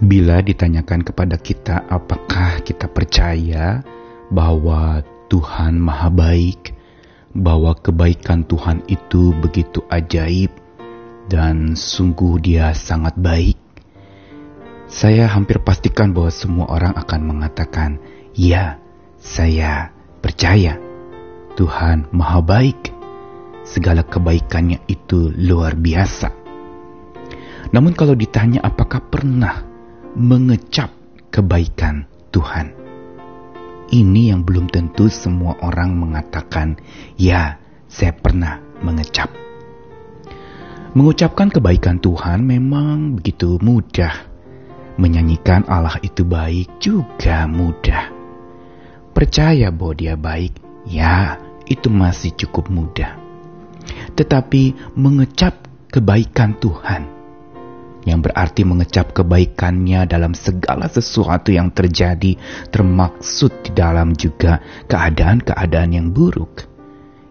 Bila 0.00 0.40
ditanyakan 0.40 1.04
kepada 1.04 1.36
kita 1.36 1.84
apakah 1.84 2.64
kita 2.64 2.88
percaya 2.88 3.84
bahwa 4.32 5.04
Tuhan 5.28 5.76
maha 5.76 6.08
baik, 6.08 6.72
bahwa 7.36 7.76
kebaikan 7.76 8.48
Tuhan 8.48 8.80
itu 8.88 9.36
begitu 9.36 9.84
ajaib, 9.92 10.56
dan 11.28 11.76
sungguh 11.76 12.40
dia 12.40 12.72
sangat 12.72 13.14
baik. 13.20 13.60
Saya 14.90 15.30
hampir 15.30 15.62
pastikan 15.62 16.10
bahwa 16.10 16.32
semua 16.34 16.66
orang 16.72 16.96
akan 16.98 17.20
mengatakan, 17.22 18.02
"Ya, 18.34 18.82
saya 19.22 19.94
percaya 20.18 20.80
Tuhan 21.54 22.10
Maha 22.10 22.42
Baik. 22.42 22.90
Segala 23.62 24.02
kebaikannya 24.02 24.82
itu 24.90 25.30
luar 25.30 25.78
biasa." 25.78 26.34
Namun, 27.70 27.94
kalau 27.94 28.18
ditanya 28.18 28.66
apakah 28.66 28.98
pernah 29.06 29.69
mengecap 30.18 30.90
kebaikan 31.30 32.10
Tuhan, 32.34 32.74
ini 33.94 34.34
yang 34.34 34.42
belum 34.42 34.66
tentu 34.66 35.06
semua 35.06 35.54
orang 35.62 35.94
mengatakan, 35.94 36.78
"Ya, 37.14 37.62
saya 37.86 38.14
pernah 38.14 38.58
mengecap." 38.82 39.30
Mengucapkan 40.90 41.54
kebaikan 41.54 42.02
Tuhan 42.02 42.42
memang 42.42 43.14
begitu 43.14 43.62
mudah. 43.62 44.26
Menyanyikan 44.98 45.62
Allah 45.70 46.02
itu 46.02 46.26
baik 46.26 46.82
juga 46.82 47.46
mudah. 47.46 48.10
Percaya 49.14 49.70
bahwa 49.70 49.94
dia 49.94 50.18
baik, 50.18 50.58
ya 50.90 51.38
itu 51.70 51.86
masih 51.86 52.34
cukup 52.34 52.66
mudah. 52.66 53.14
Tetapi 54.18 54.94
mengecap 54.98 55.70
kebaikan 55.94 56.58
Tuhan, 56.58 57.19
yang 58.08 58.24
berarti 58.24 58.64
mengecap 58.64 59.12
kebaikannya 59.12 60.08
dalam 60.08 60.32
segala 60.32 60.88
sesuatu 60.88 61.52
yang 61.52 61.68
terjadi, 61.68 62.36
termaksud 62.72 63.68
di 63.68 63.70
dalam 63.76 64.16
juga 64.16 64.60
keadaan-keadaan 64.88 65.90
yang 65.92 66.08
buruk. 66.08 66.64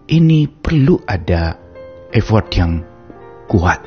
Ini 0.09 0.49
perlu 0.49 1.01
ada 1.05 1.57
effort 2.13 2.49
yang 2.53 2.81
kuat, 3.49 3.81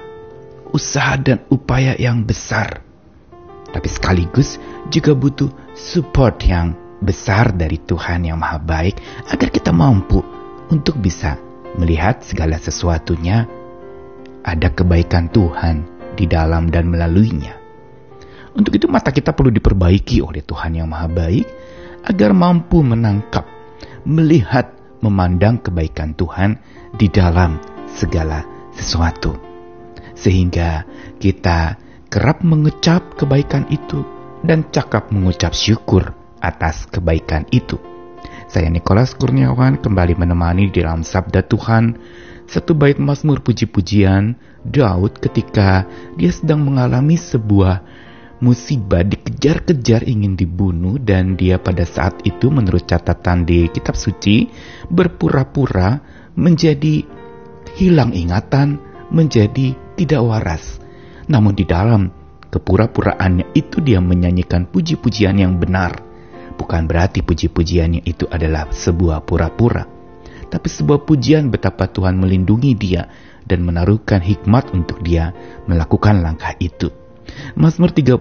usaha 0.75 1.19
dan 1.19 1.47
upaya 1.51 1.95
yang 1.99 2.27
besar. 2.27 2.83
Tapi 3.73 3.89
sekaligus 3.89 4.59
juga 4.91 5.15
butuh 5.15 5.51
support 5.75 6.43
yang 6.45 6.75
besar 7.03 7.51
dari 7.51 7.83
Tuhan 7.83 8.31
yang 8.31 8.39
Maha 8.39 8.63
Baik 8.63 9.03
agar 9.27 9.49
kita 9.51 9.75
mampu 9.75 10.23
untuk 10.71 10.99
bisa 11.03 11.35
melihat 11.75 12.23
segala 12.23 12.61
sesuatunya 12.61 13.49
ada 14.43 14.69
kebaikan 14.71 15.31
Tuhan 15.31 15.92
di 16.15 16.29
dalam 16.29 16.69
dan 16.69 16.89
melaluinya. 16.89 17.55
Untuk 18.53 18.77
itu 18.77 18.87
mata 18.89 19.09
kita 19.09 19.33
perlu 19.33 19.49
diperbaiki 19.49 20.21
oleh 20.21 20.45
Tuhan 20.45 20.77
yang 20.77 20.89
Maha 20.93 21.09
Baik 21.09 21.47
agar 22.05 22.37
mampu 22.37 22.85
menangkap, 22.85 23.49
melihat, 24.05 24.77
memandang 25.03 25.59
kebaikan 25.59 26.15
Tuhan 26.15 26.61
di 26.95 27.11
dalam 27.11 27.59
segala 27.91 28.47
sesuatu 28.71 29.53
sehingga 30.23 30.87
kita 31.19 31.75
kerap 32.07 32.47
mengecap 32.47 33.19
kebaikan 33.19 33.67
itu 33.73 34.05
dan 34.47 34.69
cakap 34.71 35.11
mengucap 35.11 35.51
syukur 35.57 36.15
atas 36.39 36.87
kebaikan 36.87 37.47
itu. 37.51 37.79
Saya 38.53 38.69
Nikolas 38.69 39.17
Kurniawan 39.17 39.81
kembali 39.81 40.13
menemani 40.13 40.69
di 40.69 40.85
dalam 40.85 41.01
Sabda 41.01 41.41
Tuhan 41.41 41.97
satu 42.45 42.77
bait 42.77 43.01
Mazmur 43.01 43.41
puji-pujian 43.41 44.37
Daud 44.61 45.25
ketika 45.25 45.89
dia 46.21 46.29
sedang 46.29 46.61
mengalami 46.69 47.17
sebuah 47.17 47.81
musibah 48.45 49.09
dikejar-kejar 49.09 50.05
ingin 50.05 50.37
dibunuh 50.37 51.01
dan 51.01 51.33
dia 51.33 51.57
pada 51.57 51.89
saat 51.89 52.21
itu 52.29 52.53
menurut 52.53 52.85
catatan 52.85 53.49
di 53.49 53.73
kitab 53.73 53.97
suci 53.97 54.53
berpura-pura 54.93 56.05
menjadi 56.37 57.09
hilang 57.81 58.13
ingatan, 58.13 58.77
menjadi 59.09 59.97
tidak 59.97 60.21
waras. 60.29 60.77
Namun 61.25 61.57
di 61.57 61.65
dalam 61.65 62.13
kepura-puraannya 62.53 63.57
itu 63.57 63.81
dia 63.81 64.05
menyanyikan 64.05 64.69
puji-pujian 64.69 65.41
yang 65.41 65.57
benar. 65.57 66.12
Bukan 66.53 66.85
berarti 66.85 67.25
puji-pujiannya 67.25 68.05
itu 68.05 68.29
adalah 68.29 68.69
sebuah 68.69 69.25
pura-pura. 69.25 69.89
Tapi 70.53 70.69
sebuah 70.69 71.09
pujian 71.09 71.49
betapa 71.49 71.89
Tuhan 71.89 72.21
melindungi 72.21 72.77
dia 72.77 73.09
dan 73.49 73.65
menaruhkan 73.65 74.21
hikmat 74.21 74.77
untuk 74.77 75.01
dia 75.01 75.33
melakukan 75.65 76.21
langkah 76.21 76.53
itu. 76.61 76.93
Mazmur 77.57 77.89
34 77.89 78.21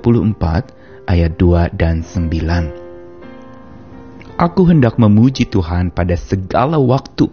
ayat 1.12 1.36
2 1.36 1.76
dan 1.76 2.08
9. 2.08 4.40
Aku 4.40 4.64
hendak 4.66 4.96
memuji 4.96 5.44
Tuhan 5.46 5.92
pada 5.92 6.16
segala 6.16 6.80
waktu. 6.80 7.28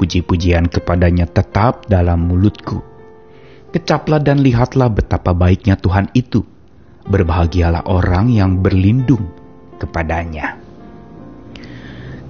Puji-pujian 0.00 0.66
kepadanya 0.66 1.28
tetap 1.28 1.86
dalam 1.86 2.26
mulutku. 2.26 2.80
Kecaplah 3.70 4.18
dan 4.18 4.40
lihatlah 4.40 4.88
betapa 4.88 5.36
baiknya 5.36 5.76
Tuhan 5.76 6.08
itu. 6.16 6.42
Berbahagialah 7.06 7.86
orang 7.86 8.32
yang 8.32 8.64
berlindung 8.64 9.41
kepadanya. 9.82 10.62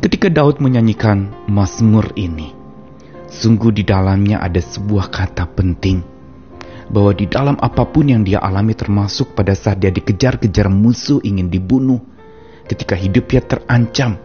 Ketika 0.01 0.33
Daud 0.33 0.59
menyanyikan 0.59 1.31
Mazmur 1.47 2.17
ini, 2.17 2.51
sungguh 3.29 3.71
di 3.71 3.85
dalamnya 3.85 4.41
ada 4.41 4.59
sebuah 4.59 5.13
kata 5.13 5.47
penting 5.53 6.03
bahwa 6.93 7.13
di 7.17 7.25
dalam 7.31 7.57
apa 7.57 7.89
pun 7.89 8.11
yang 8.11 8.23
dia 8.27 8.43
alami 8.43 8.77
termasuk 8.77 9.33
pada 9.33 9.57
saat 9.57 9.81
dia 9.81 9.89
dikejar-kejar 9.89 10.69
musuh 10.69 11.25
ingin 11.25 11.49
dibunuh, 11.49 12.03
ketika 12.69 12.93
hidupnya 12.99 13.41
terancam, 13.41 14.21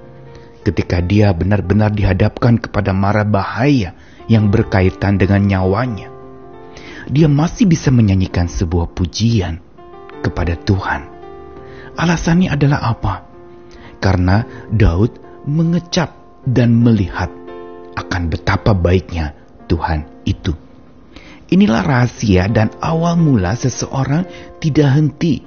ketika 0.67 0.99
dia 0.99 1.31
benar-benar 1.31 1.95
dihadapkan 1.95 2.59
kepada 2.59 2.91
mara 2.91 3.23
bahaya 3.23 3.95
yang 4.27 4.51
berkaitan 4.51 5.15
dengan 5.15 5.47
nyawanya, 5.47 6.11
dia 7.07 7.31
masih 7.31 7.69
bisa 7.71 7.87
menyanyikan 7.87 8.51
sebuah 8.51 8.91
pujian 8.91 9.63
kepada 10.19 10.59
Tuhan. 10.59 11.16
Alasannya 11.97 12.53
adalah 12.53 12.93
apa? 12.93 13.13
Karena 13.97 14.45
Daud 14.69 15.43
mengecap 15.49 16.13
dan 16.45 16.77
melihat 16.77 17.33
akan 17.97 18.29
betapa 18.29 18.77
baiknya 18.77 19.33
Tuhan 19.65 20.05
itu. 20.29 20.53
Inilah 21.47 21.81
rahasia 21.81 22.45
dan 22.51 22.75
awal 22.83 23.17
mula 23.17 23.57
seseorang 23.57 24.27
tidak 24.61 24.93
henti 24.93 25.41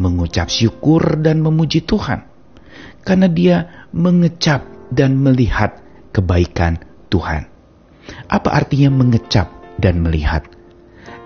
mengucap 0.00 0.48
syukur 0.48 1.20
dan 1.20 1.44
memuji 1.44 1.84
Tuhan. 1.84 2.24
Karena 3.04 3.28
dia 3.28 3.56
mengecap 3.92 4.64
dan 4.88 5.20
melihat 5.20 5.76
kebaikan 6.16 6.80
Tuhan. 7.12 7.50
Apa 8.30 8.48
artinya 8.64 8.88
mengecap 8.94 9.50
dan 9.76 10.00
melihat? 10.00 10.46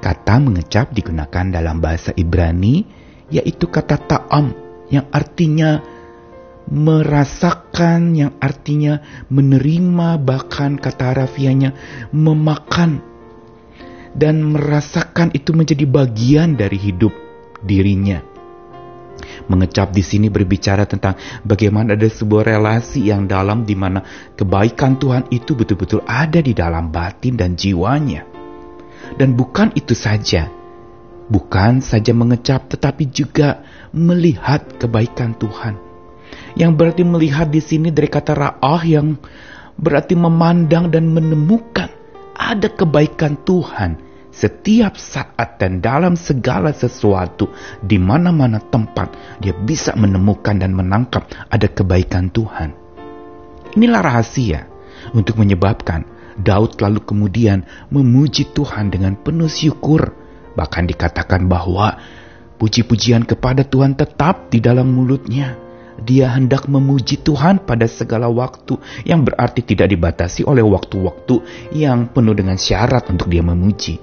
Kata 0.00 0.36
mengecap 0.42 0.92
digunakan 0.92 1.48
dalam 1.48 1.80
bahasa 1.80 2.12
Ibrani, 2.12 2.84
yaitu 3.32 3.68
kata 3.68 3.96
ta'am, 3.96 4.63
yang 4.94 5.06
artinya 5.10 5.82
merasakan, 6.70 8.14
yang 8.16 8.32
artinya 8.40 9.02
menerima, 9.28 10.16
bahkan 10.22 10.80
kata 10.80 11.12
harafianya 11.12 11.74
memakan. 12.14 13.02
Dan 14.14 14.46
merasakan 14.46 15.34
itu 15.34 15.50
menjadi 15.50 15.90
bagian 15.90 16.54
dari 16.54 16.78
hidup 16.78 17.10
dirinya. 17.66 18.22
Mengecap 19.50 19.90
di 19.90 20.06
sini 20.06 20.30
berbicara 20.30 20.86
tentang 20.86 21.18
bagaimana 21.42 21.98
ada 21.98 22.06
sebuah 22.06 22.54
relasi 22.54 23.10
yang 23.10 23.26
dalam 23.26 23.66
di 23.66 23.74
mana 23.74 24.00
kebaikan 24.38 24.96
Tuhan 25.02 25.26
itu 25.34 25.58
betul-betul 25.58 26.06
ada 26.06 26.38
di 26.38 26.54
dalam 26.54 26.94
batin 26.94 27.34
dan 27.34 27.58
jiwanya 27.58 28.34
dan 29.14 29.36
bukan 29.36 29.70
itu 29.76 29.92
saja, 29.92 30.48
bukan 31.28 31.80
saja 31.84 32.12
mengecap, 32.12 32.68
tetapi 32.68 33.08
juga 33.10 33.64
melihat 33.94 34.80
kebaikan 34.80 35.36
Tuhan. 35.36 35.76
Yang 36.54 36.72
berarti 36.74 37.02
melihat 37.06 37.48
di 37.50 37.62
sini 37.62 37.88
dari 37.90 38.10
kata 38.10 38.32
ra'ah 38.34 38.82
yang 38.86 39.18
berarti 39.74 40.14
memandang 40.14 40.90
dan 40.90 41.10
menemukan 41.10 41.90
ada 42.34 42.70
kebaikan 42.70 43.38
Tuhan 43.42 43.98
setiap 44.34 44.98
saat 44.98 45.62
dan 45.62 45.78
dalam 45.78 46.18
segala 46.18 46.74
sesuatu 46.74 47.54
di 47.78 48.02
mana-mana 48.02 48.58
tempat 48.58 49.14
dia 49.38 49.54
bisa 49.54 49.94
menemukan 49.94 50.58
dan 50.58 50.74
menangkap 50.74 51.30
ada 51.46 51.70
kebaikan 51.70 52.34
Tuhan. 52.34 52.74
Inilah 53.78 54.02
rahasia 54.02 54.66
untuk 55.14 55.38
menyebabkan 55.38 56.06
Daud 56.34 56.82
lalu 56.82 57.02
kemudian 57.06 57.62
memuji 57.94 58.50
Tuhan 58.50 58.90
dengan 58.90 59.14
penuh 59.14 59.50
syukur. 59.50 60.23
Bahkan 60.54 60.86
dikatakan 60.90 61.46
bahwa 61.50 61.98
puji-pujian 62.58 63.26
kepada 63.26 63.66
Tuhan 63.66 63.98
tetap 63.98 64.50
di 64.50 64.62
dalam 64.62 64.90
mulutnya. 64.90 65.58
Dia 65.94 66.34
hendak 66.34 66.66
memuji 66.66 67.22
Tuhan 67.22 67.62
pada 67.62 67.86
segala 67.86 68.26
waktu 68.26 68.74
yang 69.06 69.22
berarti 69.22 69.62
tidak 69.62 69.94
dibatasi 69.94 70.42
oleh 70.42 70.66
waktu-waktu 70.66 71.38
yang 71.70 72.10
penuh 72.10 72.34
dengan 72.34 72.58
syarat 72.58 73.06
untuk 73.14 73.30
dia 73.30 73.46
memuji. 73.46 74.02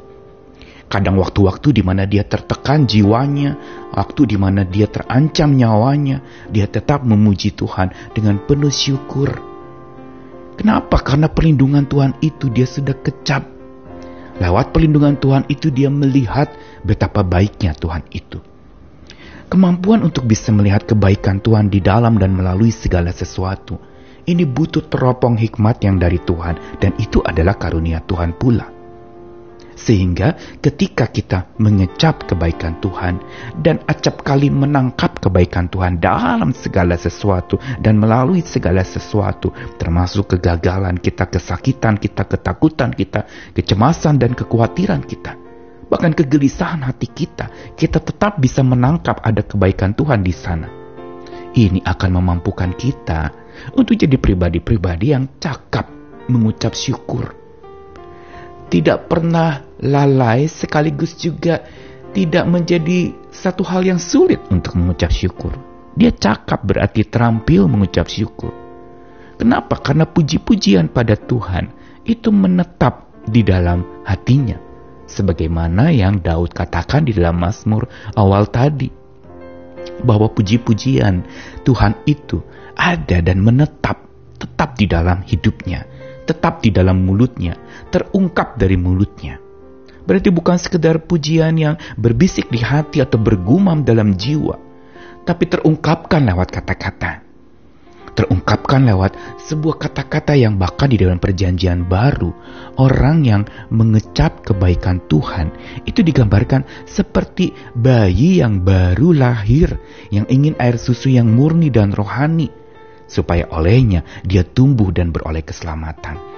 Kadang 0.92 1.20
waktu-waktu 1.20 1.72
di 1.72 1.84
mana 1.84 2.04
dia 2.04 2.24
tertekan 2.24 2.84
jiwanya, 2.84 3.56
waktu 3.96 4.36
di 4.36 4.36
mana 4.40 4.68
dia 4.68 4.92
terancam 4.92 5.56
nyawanya, 5.56 6.48
dia 6.52 6.68
tetap 6.68 7.04
memuji 7.08 7.56
Tuhan 7.56 8.12
dengan 8.12 8.40
penuh 8.44 8.72
syukur. 8.72 9.40
Kenapa? 10.60 11.00
Karena 11.00 11.32
perlindungan 11.32 11.88
Tuhan 11.88 12.20
itu 12.20 12.52
dia 12.52 12.68
sudah 12.68 12.96
kecap. 12.96 13.51
Lewat 14.42 14.74
perlindungan 14.74 15.22
Tuhan 15.22 15.46
itu 15.54 15.70
dia 15.70 15.94
melihat 15.94 16.50
betapa 16.82 17.22
baiknya 17.22 17.78
Tuhan 17.78 18.02
itu. 18.10 18.42
Kemampuan 19.46 20.02
untuk 20.02 20.26
bisa 20.26 20.50
melihat 20.50 20.90
kebaikan 20.90 21.38
Tuhan 21.38 21.70
di 21.70 21.78
dalam 21.78 22.18
dan 22.18 22.34
melalui 22.34 22.74
segala 22.74 23.14
sesuatu. 23.14 23.78
Ini 24.26 24.42
butuh 24.50 24.90
teropong 24.90 25.38
hikmat 25.38 25.86
yang 25.86 26.02
dari 26.02 26.18
Tuhan 26.18 26.82
dan 26.82 26.98
itu 26.98 27.22
adalah 27.22 27.54
karunia 27.54 28.02
Tuhan 28.02 28.34
pula. 28.34 28.81
Sehingga 29.82 30.38
ketika 30.62 31.10
kita 31.10 31.58
mengecap 31.58 32.30
kebaikan 32.30 32.78
Tuhan 32.86 33.18
dan 33.66 33.82
acap 33.90 34.22
kali 34.22 34.54
menangkap 34.54 35.18
kebaikan 35.18 35.74
Tuhan 35.74 35.98
dalam 35.98 36.54
segala 36.54 36.94
sesuatu 36.94 37.58
dan 37.82 37.98
melalui 37.98 38.46
segala 38.46 38.86
sesuatu 38.86 39.50
termasuk 39.82 40.38
kegagalan 40.38 41.02
kita, 41.02 41.26
kesakitan 41.26 41.98
kita, 41.98 42.30
ketakutan 42.30 42.94
kita, 42.94 43.26
kecemasan 43.58 44.22
dan 44.22 44.38
kekhawatiran 44.38 45.02
kita. 45.02 45.34
Bahkan 45.90 46.14
kegelisahan 46.14 46.86
hati 46.86 47.10
kita, 47.10 47.74
kita 47.74 47.98
tetap 48.06 48.38
bisa 48.38 48.62
menangkap 48.62 49.18
ada 49.26 49.42
kebaikan 49.42 49.98
Tuhan 49.98 50.22
di 50.22 50.32
sana. 50.32 50.70
Ini 51.58 51.82
akan 51.84 52.22
memampukan 52.22 52.78
kita 52.78 53.34
untuk 53.74 53.98
jadi 53.98 54.16
pribadi-pribadi 54.16 55.12
yang 55.12 55.26
cakap 55.42 55.90
mengucap 56.30 56.72
syukur 56.78 57.41
tidak 58.72 59.12
pernah 59.12 59.68
lalai 59.84 60.48
sekaligus 60.48 61.20
juga 61.20 61.60
tidak 62.16 62.48
menjadi 62.48 63.12
satu 63.28 63.68
hal 63.68 63.84
yang 63.84 64.00
sulit 64.00 64.40
untuk 64.48 64.80
mengucap 64.80 65.12
syukur. 65.12 65.52
Dia 65.92 66.16
cakap 66.16 66.64
berarti 66.64 67.04
terampil 67.04 67.68
mengucap 67.68 68.08
syukur. 68.08 68.56
Kenapa? 69.36 69.76
Karena 69.84 70.08
puji-pujian 70.08 70.88
pada 70.88 71.20
Tuhan 71.20 71.76
itu 72.08 72.32
menetap 72.32 73.12
di 73.28 73.44
dalam 73.44 73.84
hatinya. 74.08 74.56
Sebagaimana 75.12 75.92
yang 75.92 76.24
Daud 76.24 76.56
katakan 76.56 77.04
di 77.04 77.12
dalam 77.12 77.44
Mazmur 77.44 77.92
awal 78.16 78.48
tadi. 78.48 78.88
Bahwa 80.08 80.32
puji-pujian 80.32 81.28
Tuhan 81.68 82.08
itu 82.08 82.40
ada 82.80 83.20
dan 83.20 83.44
menetap 83.44 84.08
tetap 84.40 84.80
di 84.80 84.88
dalam 84.88 85.26
hidupnya 85.28 85.84
tetap 86.26 86.62
di 86.62 86.70
dalam 86.70 87.04
mulutnya, 87.04 87.58
terungkap 87.90 88.58
dari 88.58 88.78
mulutnya. 88.78 89.42
Berarti 90.02 90.34
bukan 90.34 90.58
sekedar 90.58 90.98
pujian 91.06 91.54
yang 91.58 91.76
berbisik 91.98 92.50
di 92.50 92.60
hati 92.62 93.00
atau 93.06 93.22
bergumam 93.22 93.86
dalam 93.86 94.18
jiwa, 94.18 94.58
tapi 95.26 95.46
terungkapkan 95.46 96.26
lewat 96.26 96.50
kata-kata. 96.50 97.32
Terungkapkan 98.12 98.84
lewat 98.92 99.16
sebuah 99.40 99.80
kata-kata 99.80 100.36
yang 100.36 100.60
bahkan 100.60 100.92
di 100.92 101.00
dalam 101.00 101.16
perjanjian 101.16 101.88
baru, 101.88 102.36
orang 102.76 103.24
yang 103.24 103.48
mengecap 103.72 104.44
kebaikan 104.44 105.00
Tuhan 105.08 105.48
itu 105.88 106.04
digambarkan 106.04 106.68
seperti 106.84 107.56
bayi 107.72 108.44
yang 108.44 108.68
baru 108.68 109.16
lahir, 109.16 109.80
yang 110.12 110.28
ingin 110.28 110.60
air 110.60 110.76
susu 110.76 111.08
yang 111.08 111.32
murni 111.32 111.72
dan 111.72 111.96
rohani, 111.96 112.52
supaya 113.12 113.52
olehnya 113.52 114.08
dia 114.24 114.48
tumbuh 114.48 114.88
dan 114.96 115.12
beroleh 115.12 115.44
keselamatan. 115.44 116.32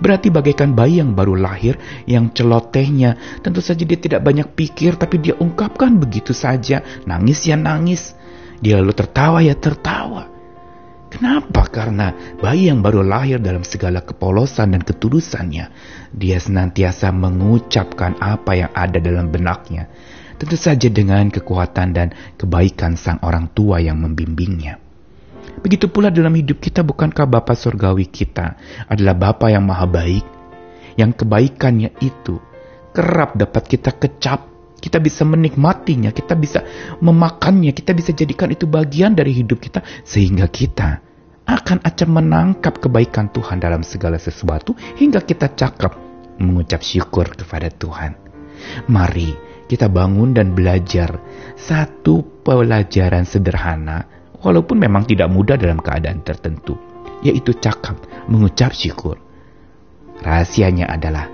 Berarti 0.00 0.28
bagaikan 0.28 0.74
bayi 0.74 1.00
yang 1.00 1.14
baru 1.14 1.38
lahir, 1.38 1.78
yang 2.08 2.32
celotehnya, 2.34 3.40
tentu 3.40 3.62
saja 3.62 3.84
dia 3.86 3.98
tidak 4.00 4.26
banyak 4.26 4.52
pikir, 4.52 4.98
tapi 4.98 5.22
dia 5.22 5.38
ungkapkan 5.38 5.96
begitu 6.00 6.34
saja, 6.34 6.82
nangis 7.06 7.46
ya 7.46 7.54
nangis. 7.54 8.12
Dia 8.58 8.80
lalu 8.80 8.92
tertawa 8.96 9.44
ya 9.44 9.54
tertawa. 9.54 10.34
Kenapa? 11.14 11.70
Karena 11.70 12.10
bayi 12.42 12.66
yang 12.66 12.82
baru 12.82 13.06
lahir 13.06 13.38
dalam 13.38 13.62
segala 13.62 14.02
kepolosan 14.02 14.74
dan 14.74 14.82
ketulusannya, 14.82 15.70
dia 16.10 16.38
senantiasa 16.42 17.14
mengucapkan 17.14 18.18
apa 18.18 18.58
yang 18.58 18.70
ada 18.74 18.98
dalam 18.98 19.30
benaknya. 19.30 19.86
Tentu 20.34 20.58
saja 20.58 20.90
dengan 20.90 21.30
kekuatan 21.30 21.88
dan 21.94 22.10
kebaikan 22.34 22.98
sang 22.98 23.22
orang 23.22 23.46
tua 23.54 23.78
yang 23.78 24.02
membimbingnya. 24.02 24.83
Begitu 25.60 25.86
pula 25.92 26.10
dalam 26.10 26.34
hidup 26.34 26.58
kita 26.58 26.82
bukankah 26.82 27.28
Bapa 27.28 27.54
Surgawi 27.54 28.10
kita 28.10 28.58
adalah 28.88 29.14
Bapa 29.14 29.52
yang 29.52 29.66
maha 29.66 29.86
baik, 29.86 30.26
yang 30.98 31.14
kebaikannya 31.14 31.94
itu 32.02 32.38
kerap 32.94 33.34
dapat 33.34 33.66
kita 33.66 33.90
kecap, 33.94 34.46
kita 34.78 35.02
bisa 35.02 35.26
menikmatinya, 35.26 36.14
kita 36.14 36.34
bisa 36.38 36.62
memakannya, 37.02 37.74
kita 37.74 37.90
bisa 37.90 38.14
jadikan 38.14 38.50
itu 38.54 38.70
bagian 38.70 39.14
dari 39.14 39.34
hidup 39.34 39.58
kita 39.58 39.82
sehingga 40.06 40.46
kita 40.46 41.02
akan 41.44 41.84
akan 41.84 42.08
menangkap 42.08 42.80
kebaikan 42.80 43.28
Tuhan 43.28 43.60
dalam 43.60 43.84
segala 43.84 44.16
sesuatu 44.16 44.72
hingga 44.96 45.20
kita 45.20 45.52
cakap 45.52 45.96
mengucap 46.40 46.80
syukur 46.80 47.34
kepada 47.36 47.68
Tuhan. 47.68 48.16
Mari 48.88 49.30
kita 49.68 49.88
bangun 49.88 50.36
dan 50.36 50.52
belajar 50.52 51.20
satu 51.56 52.44
pelajaran 52.44 53.24
sederhana 53.24 54.23
walaupun 54.44 54.76
memang 54.76 55.08
tidak 55.08 55.32
mudah 55.32 55.56
dalam 55.56 55.80
keadaan 55.80 56.20
tertentu, 56.20 56.76
yaitu 57.24 57.56
cakap 57.56 57.96
mengucap 58.28 58.76
syukur. 58.76 59.16
Rahasianya 60.20 60.92
adalah 60.92 61.26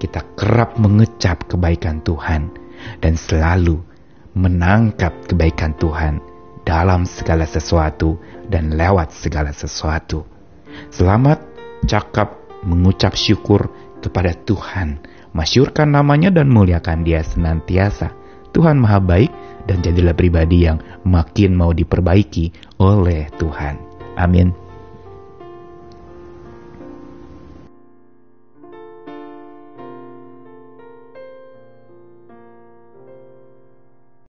kita 0.00 0.24
kerap 0.34 0.80
mengecap 0.80 1.46
kebaikan 1.46 2.00
Tuhan 2.00 2.50
dan 2.98 3.14
selalu 3.14 3.78
menangkap 4.34 5.14
kebaikan 5.30 5.76
Tuhan 5.78 6.18
dalam 6.66 7.04
segala 7.06 7.46
sesuatu 7.46 8.18
dan 8.48 8.74
lewat 8.74 9.14
segala 9.14 9.54
sesuatu. 9.54 10.26
Selamat 10.90 11.38
cakap 11.86 12.34
mengucap 12.64 13.14
syukur 13.14 13.70
kepada 14.02 14.34
Tuhan, 14.34 15.00
masyurkan 15.36 15.92
namanya 15.92 16.32
dan 16.34 16.50
muliakan 16.50 17.06
dia 17.06 17.22
senantiasa. 17.22 18.23
Tuhan 18.54 18.78
maha 18.78 19.02
baik 19.02 19.30
dan 19.66 19.82
jadilah 19.82 20.14
pribadi 20.14 20.64
yang 20.64 20.78
makin 21.02 21.52
mau 21.58 21.74
diperbaiki 21.74 22.78
oleh 22.80 23.26
Tuhan. 23.36 23.76
Amin. 24.14 24.63